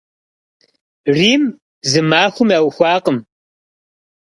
[1.17, 1.43] Рим
[1.89, 3.17] зы махуэм яухуакъым.